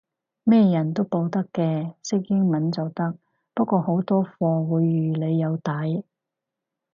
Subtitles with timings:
[0.43, 3.15] 咩人都報得嘅，識英文就得，
[3.53, 6.03] 不過好多課會預你有底